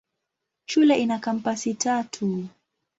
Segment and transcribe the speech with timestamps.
[0.65, 2.45] Shule ina kampasi tatu.